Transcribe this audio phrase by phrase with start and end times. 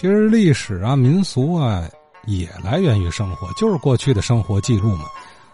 [0.00, 1.86] 其实历史啊、民俗啊，
[2.24, 5.04] 也来源于生活，就是过去的生活记录嘛。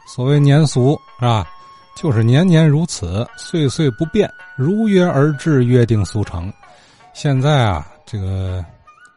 [0.07, 1.45] 所谓年俗是吧？
[1.96, 6.53] 就是年年如此，岁岁不变，如约而至，约定俗成。
[7.12, 8.64] 现在啊，这个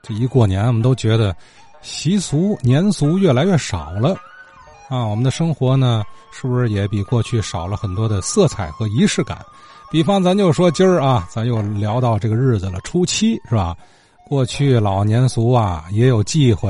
[0.02, 1.36] 这一过年，我们都觉得
[1.84, 4.16] 习俗、年俗越来越少了
[4.90, 5.06] 啊。
[5.06, 9.38] 我们的生活呢，是不是也比过去少了很多的色彩和仪式感？
[9.92, 13.78] 比方，咱就说今儿啊，咱又聊到这个日子了，初七是吧？
[14.30, 16.70] 过去老年俗啊，也有忌讳，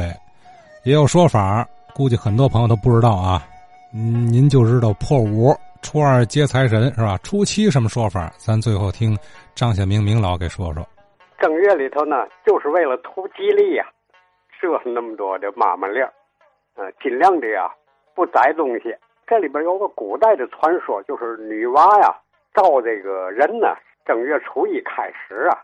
[0.86, 3.46] 也有说法，估计很多朋友都不知道啊。
[3.94, 5.54] 嗯，您就知道破五。
[5.82, 7.18] 初二接财神是吧？
[7.22, 8.32] 初七什么说法？
[8.38, 9.14] 咱最后听
[9.56, 10.88] 张显明明老给说说。
[11.38, 13.86] 正月里头呢，就是为了图吉利呀，
[14.58, 16.02] 设那么多的妈妈令
[16.78, 17.70] 呃，尽量的呀
[18.16, 18.96] 不宰东西。
[19.28, 22.16] 这里边有个古代的传说，就是女娲呀
[22.54, 25.60] 造这个人呢，正月初一开始啊，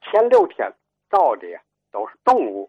[0.00, 0.72] 前六天
[1.14, 1.60] 造的呀
[1.92, 2.68] 都是动物，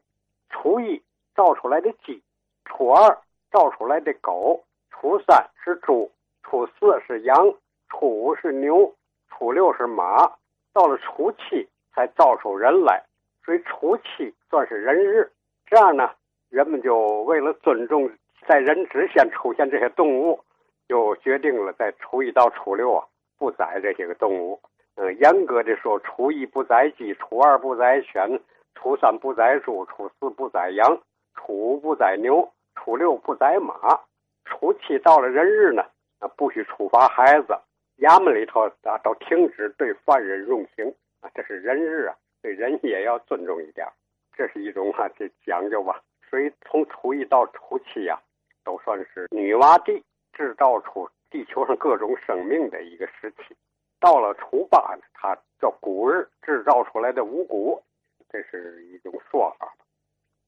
[0.52, 1.02] 初一
[1.36, 2.22] 造出来的鸡，
[2.64, 3.18] 初二
[3.52, 6.12] 造出来的狗，初三是猪。
[6.44, 7.52] 初四是羊，
[7.90, 8.94] 初五是牛，
[9.32, 10.32] 初六是马，
[10.74, 13.04] 到了初七才造出人来，
[13.44, 15.32] 所以初七算是人日。
[15.66, 16.12] 这样呢，
[16.50, 18.08] 人们就为了尊重
[18.48, 20.40] 在人之前出现这些动物，
[20.88, 23.04] 就决定了在初一到初六啊
[23.40, 24.62] 不宰这些个动物。
[24.96, 28.40] 呃，严格的说，初一不宰鸡，初二不宰犬，
[28.76, 31.02] 初三不宰猪，初四不宰羊，
[31.36, 34.00] 初五不宰牛，初六不宰马，
[34.46, 35.84] 初七到了人日呢。
[36.20, 37.54] 啊，不许处罚孩子，
[37.98, 40.88] 衙门里头啊都停止对犯人用刑
[41.20, 43.86] 啊，这是人日啊，对人也要尊重一点，
[44.34, 46.02] 这是一种啊这讲究吧。
[46.30, 48.18] 所以从初一到初七呀，
[48.64, 53.54] 都算是女娲帝制造出地球上各种生命的一个时期。
[54.00, 57.82] 到了初八呢，它叫谷日，制造出来的五谷，
[58.30, 59.74] 这是一种说法。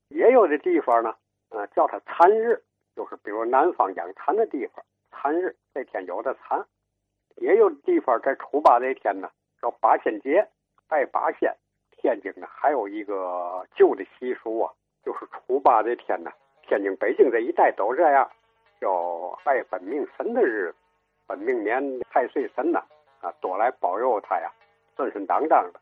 [0.10, 1.16] 也有的地方呢，
[1.50, 2.62] 呃，叫它蚕日，
[2.96, 4.84] 就是比如南方养蚕的地方。
[5.12, 6.64] 残日这天有的残，
[7.38, 9.30] 也有地方在初八这天呢，
[9.62, 10.48] 叫八仙节，
[10.88, 11.54] 拜八仙。
[12.00, 14.72] 天津呢还有一个旧的习俗啊，
[15.04, 18.30] 就是初八这天呢，天津、北京这一带都这样，
[18.80, 20.76] 叫拜本命神的日子。
[21.26, 22.82] 本命年太岁神呢，
[23.22, 24.52] 啊多来保佑他呀，
[24.96, 25.80] 顺顺当当的。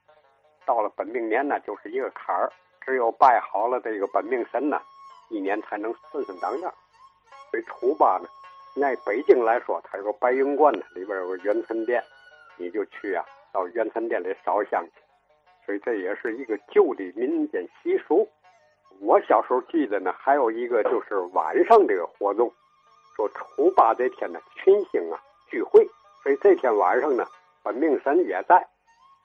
[0.65, 2.51] 到了本命年呢，就是一个坎儿，
[2.81, 4.81] 只有拜好了这个本命神呢，
[5.29, 6.73] 一年才能顺顺当当。
[7.51, 8.27] 所以初八呢。
[8.81, 12.03] 在北京来说，它有个白云观呢，里边有个元辰殿，
[12.57, 13.23] 你就去啊，
[13.53, 15.01] 到元辰殿里烧香去。
[15.65, 18.27] 所以这也是一个旧的民间习俗。
[18.99, 22.51] 我小时候记得呢，还有一个就是晚上这个活动，
[23.15, 25.17] 说初八这天呢，群星啊
[25.47, 25.87] 聚会，
[26.25, 27.23] 所以这天晚上呢，
[27.61, 28.65] 本命神也在。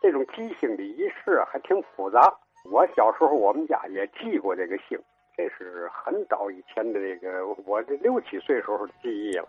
[0.02, 2.30] 这种祭星的仪式还挺复杂。
[2.70, 5.00] 我小时候我们家也祭过这个星。
[5.34, 9.48] 这是很早以前的这个，我这六七岁时候的记忆了。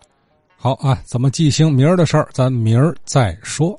[0.55, 3.77] 好啊，怎么记星明儿的事儿，咱明儿再说。